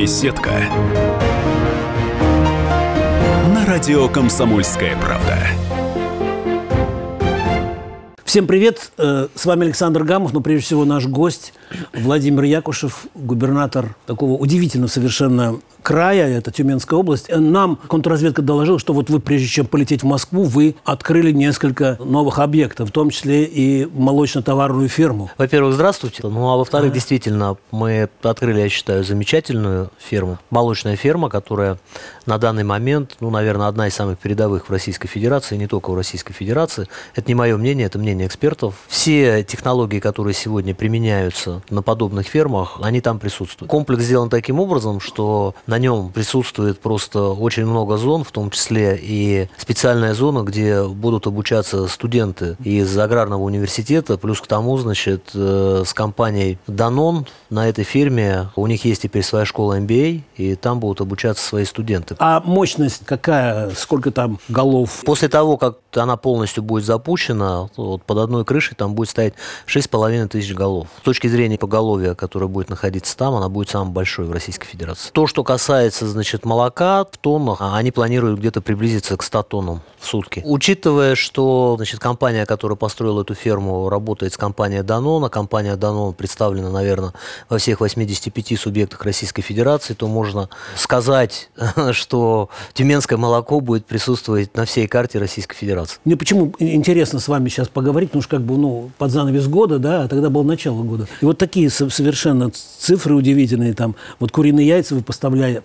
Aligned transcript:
Беседка. 0.00 0.52
На 3.54 3.66
радио 3.66 4.08
«Комсомольская 4.08 4.96
правда». 4.96 5.36
Всем 8.24 8.46
привет! 8.46 8.92
Э, 8.96 9.28
С 9.34 9.44
вами 9.44 9.66
Александр 9.66 10.04
Гамов, 10.04 10.32
но 10.32 10.40
прежде 10.40 10.64
всего 10.64 10.86
наш 10.86 11.04
гость 11.06 11.52
Владимир 11.92 12.44
Якушев, 12.44 13.04
губернатор 13.14 13.94
такого 14.06 14.38
удивительного 14.40 14.88
совершенно 14.88 15.60
края, 15.82 16.28
это 16.28 16.50
Тюменская 16.50 16.98
область. 16.98 17.26
Э, 17.28 17.38
Нам 17.38 17.76
контрразведка 17.76 18.42
доложила, 18.42 18.78
что 18.78 18.92
вот 18.92 19.10
вы, 19.10 19.20
прежде 19.20 19.48
чем 19.48 19.66
полететь 19.66 20.02
в 20.02 20.06
Москву, 20.06 20.44
вы 20.44 20.76
открыли 20.84 21.32
несколько 21.32 21.98
новых 22.04 22.38
объектов, 22.38 22.88
в 22.90 22.92
том 22.92 23.10
числе 23.10 23.44
и 23.44 23.86
молочно-товарную 23.86 24.88
ферму. 24.88 25.30
Во-первых, 25.38 25.74
здравствуйте. 25.74 26.22
Ну, 26.22 26.48
а 26.48 26.56
во-вторых, 26.56 26.92
действительно, 26.92 27.56
мы 27.70 28.08
открыли, 28.22 28.60
я 28.60 28.68
считаю, 28.68 29.04
замечательную 29.04 29.90
ферму. 29.98 30.38
Молочная 30.50 30.96
ферма, 30.96 31.28
которая 31.28 31.78
на 32.26 32.38
данный 32.38 32.64
момент, 32.64 33.16
ну, 33.20 33.30
наверное, 33.30 33.68
одна 33.68 33.88
из 33.88 33.94
самых 33.94 34.18
передовых 34.18 34.68
в 34.68 34.70
Российской 34.70 35.08
Федерации, 35.08 35.56
не 35.56 35.66
только 35.66 35.90
в 35.90 35.94
Российской 35.94 36.32
Федерации. 36.32 36.86
Это 37.14 37.28
не 37.28 37.34
мое 37.34 37.56
мнение, 37.56 37.86
это 37.86 37.98
мнение 37.98 38.26
экспертов. 38.26 38.74
Все 38.88 39.42
технологии, 39.42 39.98
которые 39.98 40.34
сегодня 40.34 40.74
применяются 40.74 41.62
на 41.70 41.82
подобных 41.82 42.26
фермах, 42.26 42.78
они 42.82 43.00
там 43.00 43.18
присутствуют. 43.18 43.70
Комплекс 43.70 44.04
сделан 44.04 44.30
таким 44.30 44.60
образом, 44.60 45.00
что 45.00 45.54
на 45.70 45.78
нем 45.78 46.10
присутствует 46.10 46.80
просто 46.80 47.22
очень 47.22 47.64
много 47.64 47.96
зон, 47.96 48.24
в 48.24 48.32
том 48.32 48.50
числе 48.50 48.98
и 49.00 49.48
специальная 49.56 50.14
зона, 50.14 50.42
где 50.42 50.82
будут 50.82 51.28
обучаться 51.28 51.86
студенты 51.86 52.56
из 52.64 52.98
аграрного 52.98 53.42
университета, 53.42 54.18
плюс 54.18 54.40
к 54.40 54.48
тому, 54.48 54.76
значит, 54.78 55.30
э, 55.32 55.84
с 55.86 55.94
компанией 55.94 56.58
Danone 56.66 57.26
на 57.50 57.68
этой 57.68 57.84
ферме 57.84 58.50
у 58.56 58.66
них 58.66 58.84
есть 58.84 59.02
теперь 59.02 59.22
своя 59.22 59.44
школа 59.44 59.78
MBA, 59.78 60.22
и 60.36 60.56
там 60.56 60.80
будут 60.80 61.00
обучаться 61.02 61.46
свои 61.46 61.64
студенты. 61.64 62.16
А 62.18 62.40
мощность 62.40 63.06
какая? 63.06 63.70
Сколько 63.70 64.10
там 64.10 64.40
голов? 64.48 65.02
После 65.04 65.28
того, 65.28 65.56
как 65.56 65.78
она 65.94 66.16
полностью 66.16 66.64
будет 66.64 66.84
запущена, 66.84 67.68
вот 67.76 68.02
под 68.02 68.18
одной 68.18 68.44
крышей 68.44 68.74
там 68.76 68.94
будет 68.94 69.10
стоять 69.10 69.34
6,5 69.68 70.26
тысяч 70.26 70.52
голов. 70.52 70.88
С 70.98 71.02
точки 71.02 71.28
зрения 71.28 71.58
поголовья, 71.58 72.14
которое 72.14 72.48
будет 72.48 72.70
находиться 72.70 73.16
там, 73.16 73.34
она 73.34 73.48
будет 73.48 73.68
самой 73.68 73.92
большой 73.92 74.26
в 74.26 74.32
Российской 74.32 74.66
Федерации. 74.66 75.10
То, 75.12 75.28
что 75.28 75.44
касается, 75.44 75.59
значит, 75.66 76.44
молока 76.44 77.04
в 77.04 77.16
тоннах, 77.16 77.58
а 77.60 77.76
они 77.76 77.90
планируют 77.90 78.38
где-то 78.40 78.60
приблизиться 78.60 79.16
к 79.16 79.22
100 79.22 79.42
тоннам 79.44 79.82
в 79.98 80.06
сутки. 80.06 80.42
Учитывая, 80.44 81.14
что, 81.14 81.74
значит, 81.76 82.00
компания, 82.00 82.46
которая 82.46 82.76
построила 82.76 83.22
эту 83.22 83.34
ферму, 83.34 83.88
работает 83.88 84.32
с 84.32 84.36
компанией 84.36 84.82
Danone, 84.82 85.26
а 85.26 85.28
компания 85.28 85.76
Danone 85.76 86.14
представлена, 86.14 86.70
наверное, 86.70 87.12
во 87.48 87.58
всех 87.58 87.80
85 87.80 88.58
субъектах 88.58 89.04
Российской 89.04 89.42
Федерации, 89.42 89.94
то 89.94 90.08
можно 90.08 90.48
сказать, 90.76 91.50
что 91.92 92.48
тюменское 92.72 93.18
молоко 93.18 93.60
будет 93.60 93.86
присутствовать 93.86 94.54
на 94.56 94.64
всей 94.64 94.86
карте 94.86 95.18
Российской 95.18 95.56
Федерации. 95.56 95.98
Мне 96.04 96.16
почему 96.16 96.52
интересно 96.58 97.20
с 97.20 97.28
вами 97.28 97.48
сейчас 97.48 97.68
поговорить, 97.68 98.10
потому 98.10 98.22
что 98.22 98.36
как 98.36 98.44
бы, 98.44 98.56
ну, 98.56 98.90
под 98.98 99.10
занавес 99.10 99.46
года, 99.48 99.78
да, 99.78 100.02
а 100.02 100.08
тогда 100.08 100.30
было 100.30 100.42
начало 100.42 100.82
года. 100.82 101.06
И 101.20 101.24
вот 101.24 101.38
такие 101.38 101.70
со- 101.70 101.90
совершенно 101.90 102.50
цифры 102.50 103.14
удивительные 103.14 103.74
там. 103.74 103.96
Вот 104.18 104.32
куриные 104.32 104.66
яйца 104.66 104.94
вы 104.94 105.02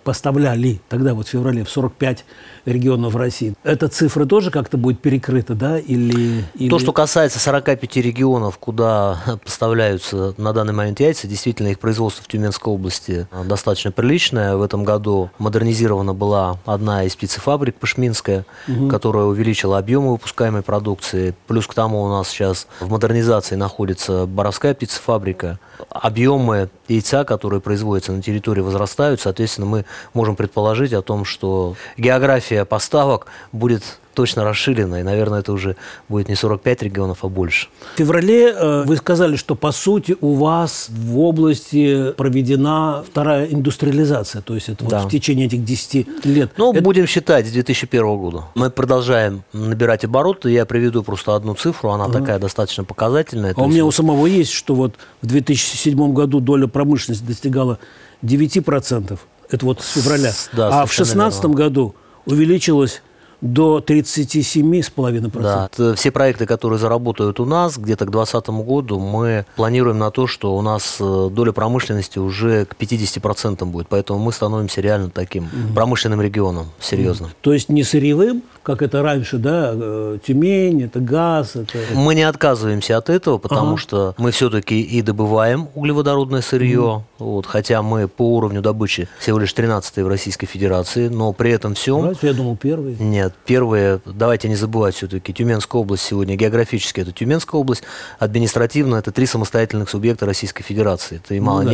поставляли, 0.02 0.36
поставляли 0.36 0.80
тогда 0.88 1.14
вот 1.14 1.26
в 1.26 1.30
феврале 1.30 1.64
в 1.64 1.70
45 1.70 2.24
регионов 2.64 3.14
России. 3.16 3.54
Эта 3.64 3.88
цифра 3.88 4.24
тоже 4.24 4.50
как-то 4.50 4.76
будет 4.76 5.00
перекрыта, 5.00 5.54
да, 5.54 5.78
или... 5.78 6.44
или- 6.54 6.68
То, 6.70 6.78
что 6.78 6.92
касается 6.92 7.38
45 7.38 7.96
регионов, 7.96 8.58
куда 8.58 9.22
поставляются 9.44 10.34
на 10.36 10.52
данный 10.52 10.72
момент 10.72 11.00
яйца, 11.00 11.26
действительно 11.26 11.68
их 11.68 11.78
производство 11.78 12.24
в 12.24 12.28
Тюменской 12.28 12.72
области 12.72 13.26
а, 13.30 13.44
достаточно 13.44 13.92
приличное. 13.92 14.56
В 14.56 14.62
этом 14.62 14.84
году 14.84 15.30
модернизирована 15.38 16.12
была 16.14 16.58
одна 16.66 17.04
из 17.04 17.14
птицефабрик 17.14 17.76
Пашминская, 17.76 18.44
которая 18.90 19.24
увеличила 19.24 19.78
объемы 19.78 20.12
выпускаемой 20.12 20.62
продукции. 20.62 21.34
Плюс 21.46 21.66
к 21.66 21.74
тому 21.74 22.02
у 22.02 22.08
нас 22.08 22.28
сейчас 22.28 22.66
в 22.80 22.90
модернизации 22.90 23.54
находится 23.54 24.26
Боровская 24.26 24.74
птицефабрика. 24.74 25.58
Объемы 25.90 26.68
яйца, 26.88 27.24
которые 27.24 27.60
производятся 27.60 28.12
на 28.12 28.22
территории, 28.22 28.60
возрастают. 28.60 29.20
Соответственно, 29.20 29.66
мы 29.66 29.75
можем 30.14 30.36
предположить 30.36 30.92
о 30.92 31.02
том, 31.02 31.24
что 31.24 31.76
география 31.96 32.64
поставок 32.64 33.26
будет 33.52 33.82
точно 34.14 34.44
расширена, 34.44 35.00
и, 35.00 35.02
наверное, 35.02 35.40
это 35.40 35.52
уже 35.52 35.76
будет 36.08 36.30
не 36.30 36.36
45 36.36 36.82
регионов, 36.82 37.18
а 37.22 37.28
больше. 37.28 37.68
В 37.96 37.98
феврале 37.98 38.50
э, 38.50 38.84
вы 38.86 38.96
сказали, 38.96 39.36
что 39.36 39.54
по 39.54 39.72
сути 39.72 40.16
у 40.22 40.32
вас 40.32 40.86
в 40.88 41.18
области 41.18 42.12
проведена 42.12 43.04
вторая 43.06 43.44
индустриализация, 43.46 44.40
то 44.40 44.54
есть 44.54 44.70
это 44.70 44.84
вот 44.84 44.90
Да. 44.90 45.00
в 45.00 45.10
течение 45.10 45.46
этих 45.48 45.62
10 45.64 46.24
лет. 46.24 46.50
Ну, 46.56 46.72
Это- 46.72 46.82
будем 46.82 47.06
считать 47.06 47.46
с 47.46 47.50
2001 47.50 48.16
года. 48.16 48.44
Мы 48.54 48.70
продолжаем 48.70 49.42
набирать 49.52 50.06
обороты. 50.06 50.50
Я 50.50 50.64
приведу 50.64 51.02
просто 51.02 51.34
одну 51.36 51.54
цифру, 51.54 51.90
она 51.90 52.08
такая 52.08 52.38
достаточно 52.38 52.84
показательная. 52.84 53.52
А 53.54 53.62
у 53.62 53.68
меня 53.68 53.82
у 53.82 53.88
вот 53.88 53.94
самого 53.94 54.26
есть, 54.26 54.52
что 54.52 54.74
вот 54.74 54.94
в 55.20 55.26
2007 55.26 56.14
году 56.14 56.40
доля 56.40 56.68
промышленности 56.68 57.22
достигала 57.24 57.78
9%. 58.22 59.18
Это 59.50 59.64
вот 59.66 59.80
с 59.80 59.92
февраля. 59.92 60.32
Да, 60.52 60.68
а 60.68 60.86
в 60.86 60.92
совершенно 60.92 61.24
2016 61.30 61.42
верно. 61.42 61.56
году 61.56 61.94
увеличилось 62.26 63.02
до 63.40 63.78
37,5%. 63.78 65.42
Да, 65.42 65.94
все 65.94 66.10
проекты, 66.10 66.46
которые 66.46 66.78
заработают 66.78 67.38
у 67.40 67.44
нас, 67.44 67.76
где-то 67.76 68.06
к 68.06 68.10
2020 68.10 68.48
году, 68.66 68.98
мы 68.98 69.44
планируем 69.56 69.98
на 69.98 70.10
то, 70.10 70.26
что 70.26 70.56
у 70.56 70.62
нас 70.62 70.96
э, 71.00 71.28
доля 71.30 71.52
промышленности 71.52 72.18
уже 72.18 72.64
к 72.64 72.74
50% 72.74 73.64
будет. 73.66 73.88
Поэтому 73.88 74.18
мы 74.18 74.32
становимся 74.32 74.80
реально 74.80 75.10
таким 75.10 75.48
промышленным 75.74 76.20
регионом, 76.20 76.68
серьезным. 76.80 77.30
То 77.42 77.52
есть 77.52 77.68
не 77.68 77.84
сырьевым, 77.84 78.42
как 78.66 78.82
это 78.82 79.00
раньше, 79.00 79.38
да, 79.38 79.70
э, 79.72 80.18
Тюмень, 80.26 80.82
это 80.82 80.98
газ, 80.98 81.54
это... 81.54 81.78
Мы 81.94 82.16
не 82.16 82.24
отказываемся 82.24 82.96
от 82.96 83.08
этого, 83.08 83.38
потому 83.38 83.74
Ага. 83.74 83.76
что 83.76 84.14
мы 84.18 84.32
все-таки 84.32 84.80
и 84.80 85.02
добываем 85.02 85.68
углеводородное 85.76 86.40
сырье, 86.40 87.04
вот, 87.20 87.46
хотя 87.46 87.80
мы 87.82 88.08
по 88.08 88.34
уровню 88.34 88.62
добычи 88.62 89.08
всего 89.20 89.38
лишь 89.38 89.52
13 89.52 89.98
в 89.98 90.08
Российской 90.08 90.46
Федерации, 90.46 91.06
но 91.06 91.32
при 91.32 91.52
этом 91.52 91.74
всем... 91.74 92.00
Знаете, 92.00 92.26
Я 92.26 92.32
думал, 92.32 92.56
первый. 92.56 92.96
Нет, 92.98 93.34
первое, 93.44 94.00
давайте 94.04 94.48
не 94.48 94.56
забывать 94.56 94.96
все-таки, 94.96 95.32
Тюменская 95.32 95.80
область 95.80 96.02
сегодня 96.02 96.34
географически 96.34 96.98
это 97.02 97.12
Тюменская 97.12 97.60
область, 97.60 97.84
административно 98.18 98.96
это 98.96 99.12
три 99.12 99.26
самостоятельных 99.26 99.88
субъекта 99.88 100.26
Российской 100.26 100.64
Федерации. 100.64 101.20
Это 101.24 101.34
и 101.34 101.38
Ну 101.38 101.62
да. 101.62 101.70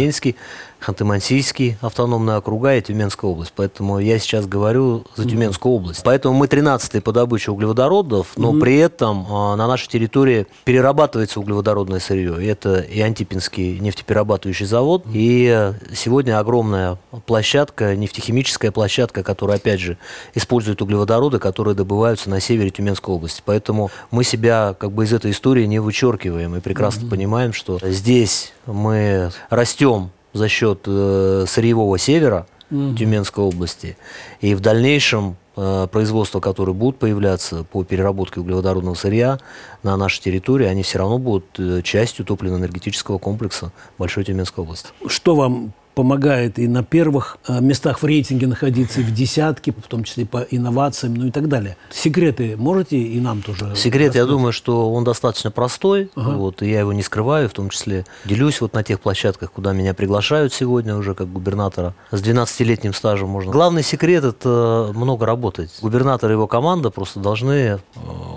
Ханты-Мансийский 0.83 1.77
автономные 1.81 2.37
округа 2.37 2.77
и 2.77 2.83
Тюменская 2.83 3.31
область. 3.31 3.53
Поэтому 3.55 3.99
я 3.99 4.19
сейчас 4.19 4.47
говорю 4.47 5.05
за 5.17 5.29
Тюменскую 5.29 5.73
область. 5.73 6.03
Поэтому 6.05 6.35
мы 6.35 6.49
13-й 6.83 7.01
по 7.01 7.13
добыче 7.13 7.51
углеводородов, 7.51 8.37
но 8.37 8.53
при 8.55 8.79
этом 8.79 9.27
а, 9.29 9.57
на 9.57 9.67
нашей 9.67 9.89
территории 9.89 10.47
перерабатывается 10.65 11.41
углеводородное 11.41 12.01
сырье. 12.01 12.43
И 12.43 12.47
Это 12.47 12.81
и 12.81 13.01
Антипинский 13.01 13.79
нефтеперерабатывающий 13.79 14.67
завод, 14.67 15.05
и 15.13 15.49
э, 15.53 15.75
сегодня 15.95 16.39
огромная 16.39 16.99
площадка, 17.27 17.97
нефтехимическая 17.97 18.71
площадка, 18.71 19.23
которая, 19.23 19.59
опять 19.59 19.81
же, 19.81 19.99
использует 20.35 20.83
углеводороды, 20.83 21.39
которые 21.39 21.75
добываются 21.75 22.31
на 22.31 22.41
севере 22.41 22.71
Тюменской 22.71 23.15
области. 23.15 23.43
Поэтому 23.45 23.91
мы 24.11 24.25
себя 24.25 24.75
как 24.79 24.93
бы 24.93 25.05
из 25.05 25.13
этой 25.13 25.31
истории 25.31 25.65
не 25.65 25.79
вычеркиваем 25.79 26.57
и 26.57 26.61
прекрасно 26.61 27.09
понимаем, 27.09 27.53
что 27.53 27.79
здесь 27.83 28.53
мы 28.67 29.31
растем 29.51 30.11
за 30.33 30.49
счет 30.49 30.81
э, 30.87 31.45
сырьевого 31.47 31.99
севера 31.99 32.47
Тюменской 32.71 33.45
области, 33.45 33.99
и 34.41 34.55
в 34.55 34.61
дальнейшем 34.61 35.37
производства, 35.55 36.41
которые 36.41 36.75
будут 36.75 36.99
появляться 36.99 37.65
по 37.65 37.85
переработке 37.85 38.41
углеводородного 38.41 38.95
сырья 38.95 39.39
на 39.83 39.97
нашей 39.97 40.23
территории, 40.23 40.67
они 40.67 40.83
все 40.83 40.99
равно 40.99 41.19
будут 41.19 41.45
э, 41.59 41.83
частью 41.83 42.25
топливно-энергетического 42.25 43.19
комплекса 43.19 43.73
Большой 43.99 44.25
Тюменской 44.25 44.65
области. 44.65 44.89
Что 45.07 45.35
вам 45.35 45.75
помогает 45.95 46.59
и 46.59 46.67
на 46.69 46.83
первых 46.83 47.37
э, 47.47 47.61
местах 47.61 48.01
в 48.03 48.05
рейтинге 48.07 48.47
находиться, 48.47 49.01
и 49.01 49.05
в 49.05 49.13
десятке, 49.13 49.73
в 49.73 49.87
том 49.89 50.05
числе 50.05 50.25
по 50.27 50.39
инновациям, 50.51 51.15
ну 51.15 51.27
и 51.27 51.31
так 51.31 51.49
далее. 51.49 51.77
Секреты 51.91 52.57
можете 52.57 52.97
и 52.99 53.21
нам 53.21 53.43
тоже? 53.43 53.75
Секрет, 53.77 54.15
я 54.15 54.23
рассказать? 54.23 54.29
думаю, 54.29 54.53
что 54.53 54.93
он 54.93 55.05
достаточно 55.05 55.51
простой, 55.51 56.11
Ага. 56.15 56.37
вот, 56.37 56.63
и 56.63 56.71
я 56.71 56.81
его 56.81 56.93
не 56.93 57.03
скрываю, 57.03 57.49
в 57.49 57.53
том 57.53 57.69
числе 57.71 58.05
делюсь 58.25 58.61
вот 58.61 58.73
на 58.75 58.83
тех 58.83 59.01
площадках, 59.01 59.53
куда 59.53 59.73
меня 59.73 59.95
приглашают 59.95 60.53
сегодня 60.53 60.97
уже 60.97 61.15
как 61.15 61.31
губернатора 61.33 61.95
с 62.11 62.23
12-летним 62.23 62.95
стажем 62.95 63.29
можно. 63.29 63.53
Главный 63.53 63.83
секрет– 63.83 64.25
это 64.25 64.91
много 64.95 65.27
работать. 65.27 65.71
Губернатор 65.83 66.31
и 66.31 66.35
его 66.35 66.47
команда 66.47 66.91
просто 66.91 67.21
должны 67.21 67.53
э, 67.53 67.79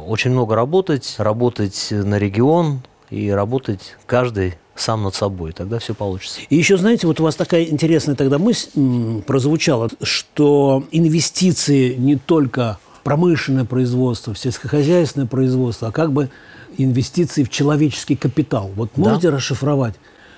очень 0.07 0.31
много 0.31 0.55
работать, 0.55 1.15
работать 1.17 1.87
на 1.91 2.17
регион 2.19 2.81
и 3.09 3.29
работать 3.29 3.95
каждый 4.05 4.55
сам 4.75 5.04
над 5.04 5.16
собой, 5.16 5.54
тогда 5.54 5.80
все 5.80 5.94
получится. 5.94 6.39
И 6.50 6.56
еще, 6.56 6.77
знаете, 6.77 7.07
вот 7.07 7.19
у 7.19 7.24
вас 7.24 7.36
такая 7.36 7.63
интересная 7.63 8.16
тогда 8.16 8.38
мысль 8.38 8.69
прозвучала, 9.25 9.89
что 10.01 10.83
инвестиции 10.92 11.95
не 11.95 12.18
только 12.18 12.77
промышленное 13.04 13.66
производство, 13.66 14.33
в 14.33 14.39
сельскохозяйственное 14.39 15.27
производство, 15.27 15.89
а 15.89 15.92
как 15.92 16.12
бы 16.12 16.30
инвестиции 16.77 17.44
в 17.44 17.50
человеческий 17.50 18.16
капитал. 18.16 18.72
Вот 18.75 18.89
Да. 18.95 19.10
можете 19.10 19.30
расшифровать, 19.30 19.95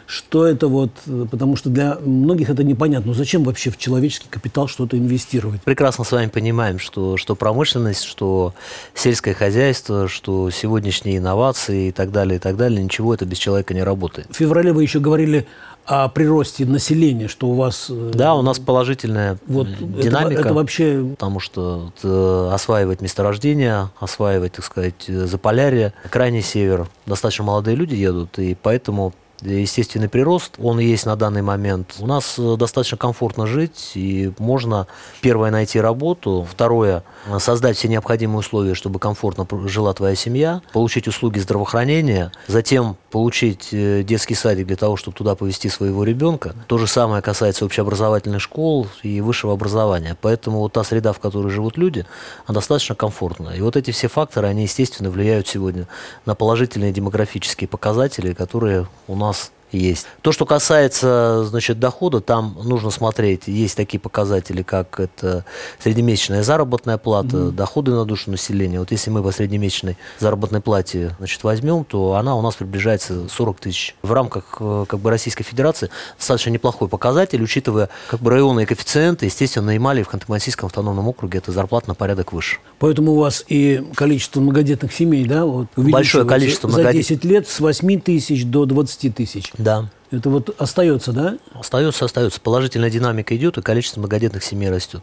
что 0.08 0.46
это 0.48 0.68
вот, 0.70 0.90
потому 1.30 1.56
что 1.58 1.70
для 1.70 1.98
многих 2.04 2.50
это 2.50 2.64
непонятно. 2.64 3.08
Ну 3.08 3.14
зачем 3.14 3.44
вообще 3.44 3.70
в 3.70 3.78
человеческий 3.78 4.30
капитал 4.30 4.68
что-то 4.68 4.98
инвестировать? 4.98 5.62
Прекрасно 5.62 6.04
с 6.06 6.12
вами 6.12 6.28
понимаем, 6.30 6.80
что, 6.80 7.18
что 7.18 7.36
промышленность, 7.36 8.04
что 8.04 8.54
сельское 8.96 9.34
хозяйство, 9.34 10.08
что 10.08 10.50
сегодняшние 10.50 11.18
инновации 11.18 11.90
и 11.90 11.92
так 11.92 12.12
далее, 12.12 12.38
и 12.38 12.40
так 12.40 12.56
далее, 12.58 12.82
ничего 12.82 13.14
это 13.14 13.26
без 13.26 13.38
человека 13.38 13.74
не 13.74 13.84
работает. 13.84 14.28
В 14.32 14.36
феврале 14.36 14.72
вы 14.74 14.84
еще 14.84 15.00
говорили 15.00 15.46
о 15.86 16.08
приросте 16.10 16.66
населения, 16.66 17.28
что 17.28 17.48
у 17.48 17.54
вас... 17.56 17.88
э, 17.90 18.12
Да, 18.14 18.36
у 18.36 18.42
нас 18.42 18.60
положительная 18.60 19.38
Вот 19.48 19.68
э, 19.68 19.72
это- 19.74 20.02
динамика. 20.04 20.42
это 20.42 20.54
вообще- 20.54 21.06
Потому 21.18 21.40
что 21.40 21.92
э, 22.04 22.50
осваивать 22.54 23.02
месторождения, 23.02 23.90
осваивать, 24.00 24.54
так 24.54 24.66
сказать, 24.66 25.06
э, 25.08 25.26
Заполярье, 25.28 25.94
крайний 26.10 26.42
север, 26.42 26.88
достаточно 27.06 27.44
молодые 27.46 27.76
люди 27.76 27.96
едут, 27.96 28.38
и 28.40 28.56
поэтому 28.62 29.14
естественный 29.42 30.10
прирост, 30.10 30.56
он 30.58 30.80
есть 30.80 31.06
на 31.06 31.16
данный 31.16 31.42
момент. 31.42 31.96
У 32.00 32.08
нас 32.08 32.36
э, 32.38 32.56
достаточно 32.58 32.98
комфортно 32.98 33.48
жить, 33.48 33.92
и 33.96 34.32
можно, 34.40 34.88
первое, 35.22 35.52
найти 35.52 35.80
работу, 35.80 36.48
второе, 36.50 37.04
э, 37.28 37.40
создать 37.40 37.78
все 37.78 37.88
необходимые 37.88 38.40
условия, 38.40 38.74
чтобы 38.74 39.00
комфортно 39.00 39.48
жила 39.68 39.94
твоя 39.94 40.16
семья, 40.16 40.62
получить 40.74 41.08
услуги 41.08 41.40
здравоохранения, 41.40 42.32
затем 42.48 42.98
получить 43.18 43.70
э, 43.72 44.04
детский 44.04 44.36
садик 44.36 44.68
для 44.68 44.76
того, 44.76 44.96
чтобы 44.96 45.18
туда 45.18 45.34
повести 45.34 45.70
своего 45.70 46.04
ребенка. 46.04 46.54
То 46.68 46.78
же 46.78 46.86
самое 46.86 47.24
касается 47.24 47.66
общеобразовательных 47.66 48.40
школ 48.40 48.86
и 49.02 49.22
высшего 49.22 49.54
образования. 49.54 50.16
Поэтому 50.22 50.60
вот 50.60 50.74
та 50.74 50.84
среда, 50.84 51.14
в 51.14 51.20
которой 51.20 51.50
живут 51.50 51.78
люди, 51.78 52.06
она 52.46 52.58
достаточно 52.58 52.94
комфортная. 52.94 53.56
И 53.56 53.62
вот 53.62 53.76
эти 53.76 53.90
все 53.90 54.08
факторы, 54.08 54.46
они, 54.46 54.62
естественно, 54.62 55.10
влияют 55.10 55.48
сегодня 55.48 55.88
на 56.28 56.36
положительные 56.36 56.92
демографические 56.92 57.68
показатели, 57.68 58.34
которые 58.34 58.86
у 59.08 59.16
нас 59.16 59.52
есть. 59.72 60.08
То, 60.22 60.32
что 60.32 60.46
касается, 60.46 61.44
значит, 61.46 61.80
дохода, 61.80 62.22
там 62.22 62.58
нужно 62.64 62.90
смотреть. 62.90 63.48
Есть 63.48 63.76
такие 63.76 64.00
показатели, 64.00 64.62
как 64.64 65.00
это 65.00 65.46
среднемесячная 65.80 66.44
заработная 66.44 66.98
плата, 66.98 67.52
доходы 67.52 67.92
на 67.92 68.06
душу 68.06 68.32
населения. 68.32 68.80
Вот 68.80 68.92
если 68.92 69.10
мы 69.10 69.22
по 69.24 69.32
среднемесячной 69.32 69.98
заработной 70.20 70.62
плате, 70.62 71.16
значит, 71.18 71.44
возьмем, 71.44 71.84
то 71.84 72.14
она 72.14 72.36
у 72.36 72.42
нас 72.42 72.56
приближается 72.56 73.28
40 73.30 73.60
тысяч. 73.60 73.96
В 74.02 74.12
рамках, 74.12 74.58
э, 74.60 74.86
как 74.88 75.00
бы, 75.00 75.10
Российской 75.10 75.44
Федерации 75.44 75.90
достаточно 76.18 76.50
неплохой 76.52 76.88
показатель, 76.88 77.42
учитывая, 77.42 77.90
как 78.10 78.22
бы, 78.22 78.32
районные 78.32 78.66
коэффициенты, 78.66 79.26
естественно, 79.26 79.68
на 79.68 79.72
Ямале 79.72 80.04
в 80.04 80.14
Ханты-Мансийском 80.14 80.66
автономном 80.68 81.08
округе 81.08 81.40
это 81.40 81.52
зарплата 81.52 81.90
на 81.90 81.96
порядок 81.96 82.34
выше. 82.34 82.58
Поэтому 82.80 83.14
у 83.14 83.16
вас 83.20 83.44
и 83.48 83.84
количество 83.96 84.40
многодетных 84.40 84.94
семей, 84.94 85.26
да, 85.26 85.46
вот, 85.46 85.68
Большое 85.76 86.26
количество 86.26 86.70
за 86.70 86.82
многодет- 86.82 86.94
10 86.98 87.26
лет 87.26 87.48
с 87.48 87.60
8 87.60 88.00
тысяч 88.00 88.46
до 88.46 88.66
20 88.66 89.10
тысяч. 89.10 89.52
Да. 89.58 89.90
Это 90.10 90.30
вот 90.30 90.56
остается, 90.58 91.12
да? 91.12 91.38
Остается, 91.54 92.06
остается. 92.06 92.40
Положительная 92.40 92.90
динамика 92.90 93.36
идет, 93.36 93.58
и 93.58 93.62
количество 93.62 94.00
многодетных 94.00 94.44
семей 94.44 94.70
растет. 94.70 95.02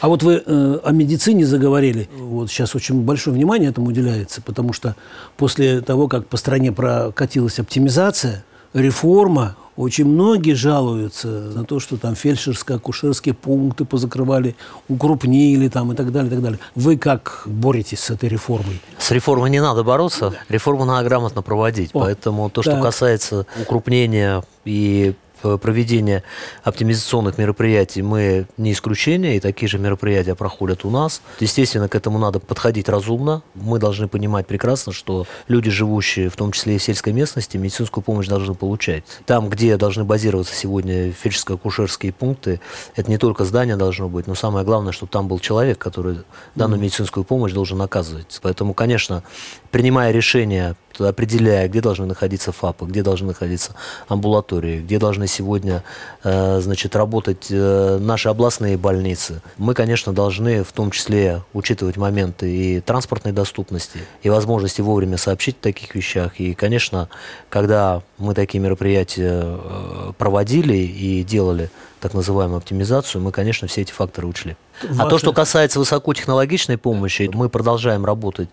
А 0.00 0.08
вот 0.08 0.22
вы 0.22 0.42
э, 0.44 0.78
о 0.84 0.92
медицине 0.92 1.44
заговорили. 1.44 2.08
Вот 2.16 2.50
сейчас 2.50 2.76
очень 2.76 3.02
большое 3.02 3.34
внимание 3.34 3.70
этому 3.70 3.88
уделяется, 3.88 4.40
потому 4.42 4.72
что 4.72 4.94
после 5.36 5.80
того, 5.80 6.06
как 6.06 6.28
по 6.28 6.36
стране 6.36 6.70
прокатилась 6.70 7.58
оптимизация, 7.58 8.44
реформа, 8.72 9.56
очень 9.76 10.04
многие 10.04 10.52
жалуются 10.52 11.26
на 11.26 11.64
то, 11.64 11.80
что 11.80 11.96
там 11.96 12.14
фельдшерско-акушерские 12.14 13.34
пункты 13.34 13.84
позакрывали, 13.84 14.54
укрупнили 14.88 15.68
там 15.68 15.92
и 15.92 15.96
так 15.96 16.12
далее, 16.12 16.28
и 16.28 16.34
так 16.34 16.42
далее. 16.42 16.60
Вы 16.76 16.96
как 16.96 17.42
боретесь 17.46 18.00
с 18.00 18.10
этой 18.10 18.28
реформой? 18.28 18.80
С 19.04 19.10
реформой 19.10 19.50
не 19.50 19.60
надо 19.60 19.84
бороться, 19.84 20.32
реформу 20.48 20.86
надо 20.86 21.06
грамотно 21.06 21.42
проводить. 21.42 21.90
О, 21.92 22.00
Поэтому 22.00 22.48
то, 22.48 22.62
что 22.62 22.72
так. 22.72 22.82
касается 22.84 23.44
укрупнения 23.60 24.42
и 24.64 25.14
проведения 25.60 26.22
оптимизационных 26.62 27.38
мероприятий, 27.38 28.02
мы 28.02 28.46
не 28.56 28.72
исключение, 28.72 29.36
и 29.36 29.40
такие 29.40 29.68
же 29.68 29.78
мероприятия 29.78 30.34
проходят 30.34 30.84
у 30.84 30.90
нас. 30.90 31.22
Естественно, 31.40 31.88
к 31.88 31.94
этому 31.94 32.18
надо 32.18 32.40
подходить 32.40 32.88
разумно. 32.88 33.42
Мы 33.54 33.78
должны 33.78 34.08
понимать 34.08 34.46
прекрасно, 34.46 34.92
что 34.92 35.26
люди, 35.48 35.70
живущие 35.70 36.28
в 36.28 36.36
том 36.36 36.52
числе 36.52 36.76
и 36.76 36.78
в 36.78 36.82
сельской 36.82 37.12
местности, 37.12 37.56
медицинскую 37.56 38.02
помощь 38.02 38.26
должны 38.26 38.54
получать. 38.54 39.04
Там, 39.26 39.48
где 39.48 39.76
должны 39.76 40.04
базироваться 40.04 40.54
сегодня 40.54 41.10
фельдшерско-акушерские 41.10 42.12
пункты, 42.12 42.60
это 42.96 43.10
не 43.10 43.18
только 43.18 43.44
здание 43.44 43.76
должно 43.76 44.08
быть, 44.08 44.26
но 44.26 44.34
самое 44.34 44.64
главное, 44.64 44.92
чтобы 44.92 45.10
там 45.10 45.28
был 45.28 45.38
человек, 45.38 45.78
который 45.78 46.18
данную 46.54 46.80
медицинскую 46.80 47.24
помощь 47.24 47.52
должен 47.52 47.80
оказывать. 47.82 48.38
Поэтому, 48.42 48.74
конечно, 48.74 49.22
принимая 49.70 50.12
решение, 50.12 50.76
определяя, 50.98 51.68
где 51.68 51.80
должны 51.80 52.06
находиться 52.06 52.52
ФАПы, 52.52 52.86
где 52.86 53.02
должны 53.02 53.28
находиться 53.28 53.74
амбулатории, 54.08 54.80
где 54.80 54.98
должны 54.98 55.26
сегодня 55.34 55.82
э, 56.22 56.60
значит, 56.60 56.96
работать 56.96 57.48
э, 57.50 57.98
наши 58.00 58.28
областные 58.28 58.76
больницы, 58.76 59.42
мы, 59.58 59.74
конечно, 59.74 60.12
должны 60.12 60.62
в 60.62 60.72
том 60.72 60.90
числе 60.90 61.42
учитывать 61.52 61.96
моменты 61.96 62.50
и 62.50 62.80
транспортной 62.80 63.32
доступности, 63.32 64.00
и 64.22 64.30
возможности 64.30 64.80
вовремя 64.80 65.18
сообщить 65.18 65.56
о 65.60 65.64
таких 65.64 65.94
вещах. 65.94 66.40
И, 66.40 66.54
конечно, 66.54 67.08
когда 67.48 68.02
мы 68.18 68.34
такие 68.34 68.60
мероприятия 68.60 69.42
э, 69.42 70.12
проводили 70.16 70.76
и 70.76 71.22
делали 71.24 71.70
так 72.04 72.12
называемую 72.12 72.58
оптимизацию, 72.58 73.22
мы, 73.22 73.32
конечно, 73.32 73.66
все 73.66 73.80
эти 73.80 73.90
факторы 73.90 74.26
учли. 74.26 74.58
А 74.98 75.06
то, 75.06 75.16
что 75.16 75.32
касается 75.32 75.78
высокотехнологичной 75.78 76.76
помощи, 76.76 77.30
мы 77.32 77.48
продолжаем 77.48 78.04
работать 78.04 78.50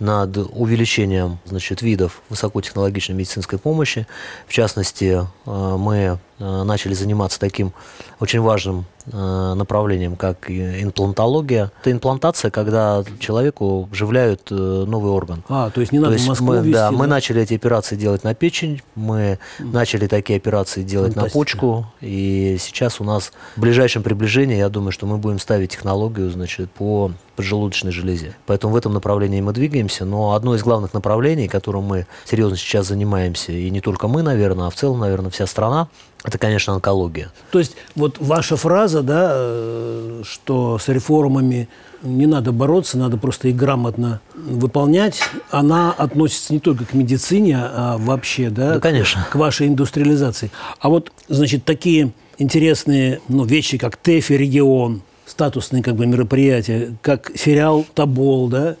над 0.00 0.34
увеличением 0.38 1.38
значит, 1.44 1.82
видов 1.82 2.22
высокотехнологичной 2.30 3.14
медицинской 3.14 3.58
помощи. 3.58 4.06
В 4.46 4.54
частности, 4.54 5.20
э, 5.44 5.76
мы 5.78 6.18
начали 6.38 6.94
заниматься 6.94 7.38
таким 7.38 7.72
очень 8.20 8.40
важным 8.40 8.86
э, 9.06 9.54
направлением, 9.54 10.16
как 10.16 10.50
имплантология. 10.50 11.70
Это 11.80 11.92
имплантация, 11.92 12.50
когда 12.50 13.04
человеку 13.18 13.88
вживляют 13.90 14.48
э, 14.50 14.54
новый 14.54 15.12
орган. 15.12 15.44
А, 15.48 15.70
то 15.70 15.80
есть 15.80 15.92
не 15.92 15.98
То 15.98 16.04
надо 16.04 16.16
в 16.16 16.18
есть 16.18 16.28
Москву 16.28 16.48
мы, 16.48 16.56
везти, 16.58 16.72
да, 16.72 16.90
мы 16.90 17.06
начали 17.06 17.42
эти 17.42 17.54
операции 17.54 17.96
делать 17.96 18.24
на 18.24 18.34
печень, 18.34 18.82
мы 18.94 19.38
начали 19.58 20.06
такие 20.06 20.36
операции 20.36 20.82
делать 20.82 21.14
на 21.14 21.22
Фантастика. 21.22 21.38
почку, 21.38 21.86
и 22.00 22.56
сейчас 22.58 23.00
у 23.00 23.04
нас 23.04 23.32
в 23.56 23.60
ближайшем 23.60 24.02
приближении, 24.02 24.56
я 24.56 24.68
думаю, 24.68 24.92
что 24.92 25.06
мы 25.06 25.18
будем 25.18 25.38
ставить 25.38 25.72
технологию, 25.72 26.30
значит, 26.30 26.70
по 26.70 27.12
поджелудочной 27.36 27.92
железе. 27.92 28.36
Поэтому 28.46 28.72
в 28.72 28.76
этом 28.76 28.94
направлении 28.94 29.40
мы 29.40 29.52
двигаемся, 29.52 30.04
но 30.04 30.34
одно 30.34 30.54
из 30.54 30.62
главных 30.62 30.94
направлений, 30.94 31.48
которым 31.48 31.84
мы 31.84 32.06
серьезно 32.24 32.56
сейчас 32.56 32.86
занимаемся, 32.86 33.52
и 33.52 33.70
не 33.70 33.80
только 33.80 34.08
мы, 34.08 34.22
наверное, 34.22 34.68
а 34.68 34.70
в 34.70 34.74
целом, 34.74 35.00
наверное, 35.00 35.30
вся 35.30 35.46
страна, 35.46 35.88
это, 36.24 36.38
конечно, 36.38 36.72
онкология. 36.72 37.30
То 37.50 37.58
есть 37.58 37.76
вот 37.94 38.16
ваша 38.18 38.56
фраза, 38.56 39.02
да, 39.02 39.32
э, 39.34 40.22
что 40.24 40.78
с 40.78 40.88
реформами 40.88 41.68
не 42.02 42.24
надо 42.24 42.50
бороться, 42.50 42.96
надо 42.96 43.18
просто 43.18 43.48
их 43.48 43.56
грамотно 43.56 44.20
выполнять, 44.34 45.20
она 45.50 45.92
относится 45.92 46.54
не 46.54 46.60
только 46.60 46.86
к 46.86 46.94
медицине, 46.94 47.58
а 47.60 47.98
вообще, 47.98 48.48
да, 48.48 48.74
Да, 48.74 48.80
конечно. 48.80 49.26
к, 49.28 49.32
к 49.32 49.34
вашей 49.34 49.68
индустриализации. 49.68 50.50
А 50.80 50.88
вот, 50.88 51.12
значит, 51.28 51.66
такие 51.66 52.12
интересные 52.38 53.20
ну, 53.28 53.44
вещи, 53.44 53.76
как 53.76 53.98
ТЭФИ 53.98 54.32
регион, 54.32 55.02
статусные 55.26 55.82
как 55.82 55.94
бы 55.96 56.06
мероприятия, 56.06 56.96
как 57.02 57.32
сериал 57.36 57.84
«Тобол», 57.94 58.48
да, 58.48 58.76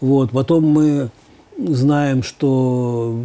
вот, 0.00 0.30
потом 0.30 0.64
мы 0.64 1.10
знаем, 1.58 2.22
что 2.22 3.20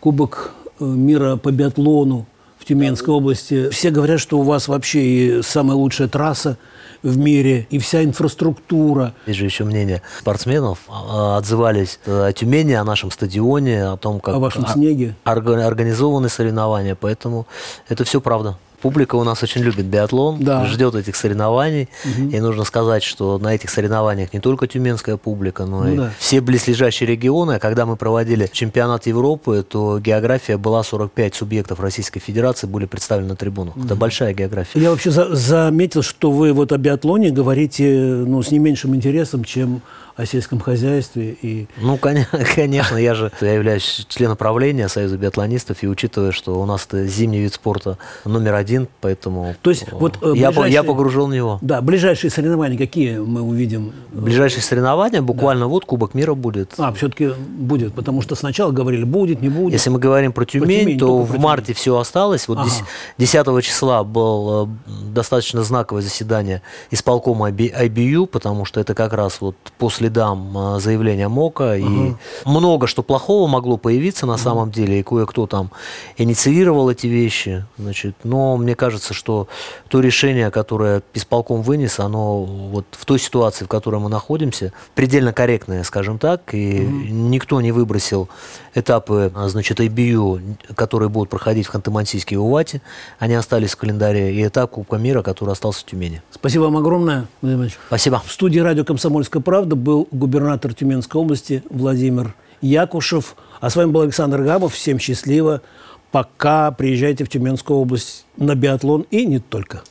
Кубок 0.00 0.54
э, 0.80 0.84
мира 0.84 1.36
по 1.36 1.52
биатлону 1.52 2.24
Тюменской 2.66 3.14
области. 3.14 3.70
Все 3.70 3.90
говорят, 3.90 4.20
что 4.20 4.38
у 4.38 4.42
вас 4.42 4.68
вообще 4.68 5.02
и 5.02 5.42
самая 5.42 5.76
лучшая 5.76 6.08
трасса 6.08 6.56
в 7.02 7.16
мире, 7.16 7.66
и 7.70 7.78
вся 7.78 8.02
инфраструктура. 8.02 9.14
Есть 9.26 9.38
же 9.38 9.44
еще 9.44 9.64
мнение 9.64 10.02
спортсменов, 10.18 10.78
а, 10.88 11.36
отзывались 11.38 12.00
о 12.06 12.32
Тюмени, 12.32 12.72
о 12.72 12.84
нашем 12.84 13.10
стадионе, 13.10 13.84
о 13.86 13.96
том, 13.96 14.18
как 14.18 14.34
О 14.34 14.38
вашем 14.38 14.64
а- 14.66 14.72
снеге. 14.72 15.14
орга- 15.24 15.64
организованы 15.64 16.28
соревнования, 16.28 16.96
поэтому 17.00 17.46
это 17.88 18.04
все 18.04 18.20
правда. 18.20 18.58
Публика 18.80 19.16
у 19.16 19.24
нас 19.24 19.42
очень 19.42 19.62
любит 19.62 19.86
биатлон, 19.86 20.38
Да. 20.40 20.64
ждет 20.66 20.94
этих 20.94 21.16
соревнований. 21.16 21.88
И 22.32 22.40
нужно 22.40 22.64
сказать, 22.64 23.02
что 23.02 23.38
на 23.38 23.54
этих 23.54 23.70
соревнованиях 23.70 24.32
не 24.32 24.40
только 24.40 24.66
тюменская 24.66 25.16
публика, 25.16 25.64
но 25.66 25.82
Ну 25.84 25.92
и 25.92 25.96
да. 25.96 26.10
все 26.18 26.40
близлежащие 26.40 27.06
регионы. 27.08 27.52
А 27.52 27.58
Когда 27.58 27.86
мы 27.86 27.96
проводили 27.96 28.48
чемпионат 28.52 29.06
Европы, 29.06 29.64
то 29.68 29.98
география 29.98 30.56
была 30.56 30.82
45 30.82 31.34
субъектов 31.34 31.80
Российской 31.80 32.20
Федерации 32.20 32.66
были 32.66 32.86
представлены 32.86 33.30
на 33.30 33.36
трибунах. 33.36 33.76
Это 33.76 33.96
большая 33.96 34.34
география. 34.34 34.80
Я 34.80 34.90
вообще 34.90 35.10
за- 35.10 35.34
заметил, 35.34 36.02
что 36.02 36.30
вы 36.30 36.52
вот 36.52 36.72
о 36.72 36.78
биатлоне 36.78 37.30
говорите 37.30 37.84
ну, 38.26 38.42
с 38.42 38.50
не 38.50 38.58
меньшим 38.58 38.94
интересом, 38.94 39.44
чем 39.44 39.82
о 40.16 40.24
сельском 40.24 40.60
хозяйстве. 40.60 41.36
И 41.42 41.66
Ну, 41.76 41.98
конечно, 42.54 42.96
я 42.96 43.14
же 43.14 43.30
я 43.40 43.52
являюсь 43.54 44.06
членом 44.08 44.36
правления 44.36 44.88
Союза 44.88 45.18
биатлонистов, 45.18 45.82
и 45.82 45.88
учитывая, 45.88 46.32
что 46.32 46.60
у 46.60 46.64
нас 46.66 46.86
это 46.86 47.06
зимний 47.06 47.40
вид 47.40 47.52
спорта 47.54 47.98
номер 48.24 48.54
один 48.54 48.65
один, 48.66 48.88
поэтому 49.00 49.54
То 49.62 49.70
есть 49.70 49.84
вот, 49.92 50.18
э, 50.22 50.32
я, 50.34 50.50
я 50.66 50.82
погружен 50.82 51.30
в 51.30 51.34
него. 51.34 51.58
Да, 51.62 51.80
ближайшие 51.80 52.30
соревнования 52.30 52.76
какие 52.76 53.18
мы 53.18 53.42
увидим? 53.42 53.92
Ближайшие 54.12 54.62
соревнования 54.62 55.22
буквально 55.22 55.68
вот 55.68 55.84
Кубок 55.84 56.14
мира 56.14 56.34
будет. 56.34 56.74
А, 56.78 56.92
все-таки 56.92 57.30
будет, 57.58 57.94
потому 57.94 58.22
что 58.22 58.34
сначала 58.34 58.72
говорили, 58.72 59.04
будет, 59.04 59.40
не 59.40 59.48
будет. 59.48 59.72
Если 59.72 59.90
мы 59.90 60.00
говорим 60.00 60.32
про 60.32 60.44
Тюмень, 60.44 60.80
Тюмень, 60.80 60.98
то 60.98 61.18
в 61.22 61.30
про 61.30 61.38
марте 61.38 61.72
все 61.74 61.96
осталось. 61.96 62.48
Вот 62.48 62.58
Ага. 62.58 62.68
дес- 62.68 62.82
10 63.18 63.62
числа 63.62 64.02
было 64.02 64.68
достаточно 65.14 65.62
знаковое 65.62 66.02
заседание 66.02 66.62
исполкома 66.90 67.50
IB- 67.50 67.72
IBU, 67.88 68.26
потому 68.26 68.64
что 68.64 68.80
это 68.80 68.94
как 68.94 69.12
раз 69.12 69.40
вот 69.40 69.54
по 69.78 69.90
следам 69.90 70.78
заявления 70.80 71.28
МОКа. 71.28 71.76
И 71.76 72.14
много 72.44 72.86
что 72.88 73.02
плохого 73.02 73.46
могло 73.46 73.76
появиться 73.76 74.26
на 74.26 74.36
самом 74.38 74.70
деле, 74.70 74.98
и 75.00 75.02
кое-кто 75.02 75.46
там 75.46 75.70
инициировал 76.16 76.90
эти 76.90 77.06
вещи. 77.06 77.64
Значит, 77.78 78.16
но 78.24 78.55
мне 78.58 78.74
кажется, 78.74 79.14
что 79.14 79.48
то 79.88 80.00
решение, 80.00 80.50
которое 80.50 81.02
исполком 81.14 81.62
вынес, 81.62 82.00
оно 82.00 82.44
вот 82.44 82.86
в 82.92 83.04
той 83.04 83.18
ситуации, 83.18 83.64
в 83.64 83.68
которой 83.68 84.00
мы 84.00 84.08
находимся, 84.08 84.72
предельно 84.94 85.32
корректное, 85.32 85.82
скажем 85.82 86.18
так, 86.18 86.54
и 86.54 86.80
никто 86.80 87.60
не 87.60 87.72
выбросил 87.72 88.28
этапы, 88.74 89.32
значит, 89.46 89.80
IBU, 89.80 90.74
которые 90.74 91.08
будут 91.08 91.30
проходить 91.30 91.66
в 91.66 91.74
Ханты-Мансийске 91.74 92.34
и 92.34 92.36
Увате, 92.36 92.82
они 93.18 93.34
остались 93.34 93.72
в 93.72 93.76
календаре, 93.76 94.34
и 94.34 94.46
этап 94.46 94.72
Кубка 94.72 94.96
мира, 94.96 95.22
который 95.22 95.52
остался 95.52 95.80
в 95.80 95.84
Тюмени. 95.84 96.22
Спасибо 96.30 96.64
вам 96.64 96.76
огромное, 96.76 97.26
Владимир 97.40 97.58
Иванович. 97.58 97.78
Спасибо. 97.86 98.22
В 98.24 98.32
студии 98.32 98.58
радио 98.58 98.84
«Комсомольская 98.84 99.42
правда» 99.42 99.76
был 99.76 100.08
губернатор 100.10 100.74
Тюменской 100.74 101.20
области 101.20 101.62
Владимир 101.70 102.34
Якушев. 102.60 103.36
А 103.60 103.70
с 103.70 103.76
вами 103.76 103.90
был 103.90 104.02
Александр 104.02 104.42
Габов. 104.42 104.74
Всем 104.74 104.98
счастливо. 104.98 105.62
Пока 106.10 106.70
приезжайте 106.70 107.24
в 107.24 107.28
Тюменскую 107.28 107.78
область 107.78 108.26
на 108.36 108.54
биатлон 108.54 109.06
и 109.10 109.26
не 109.26 109.38
только. 109.38 109.82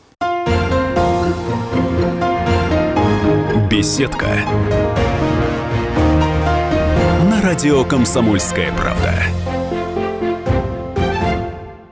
Беседка. 3.69 4.27
На 7.29 7.41
радио 7.41 7.84
«Комсомольская 7.84 8.72
правда». 8.74 9.54